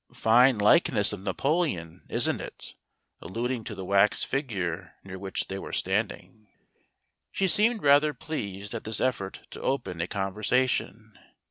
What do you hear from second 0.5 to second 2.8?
likeness of Napoleon, isn't it?"